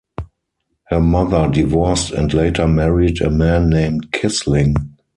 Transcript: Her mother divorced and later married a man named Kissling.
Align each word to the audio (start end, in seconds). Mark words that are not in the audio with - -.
Her 0.85 0.99
mother 0.99 1.47
divorced 1.47 2.09
and 2.09 2.33
later 2.33 2.67
married 2.67 3.21
a 3.21 3.29
man 3.29 3.69
named 3.69 4.11
Kissling. 4.11 4.97